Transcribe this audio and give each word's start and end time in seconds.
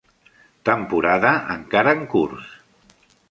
Temporada 0.69 1.33
encara 1.57 1.93
en 1.99 2.03
curs. 2.15 2.51